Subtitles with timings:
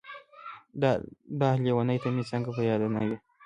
[1.39, 3.17] داح لېونۍ ته مې څنګه په ياده نه وې.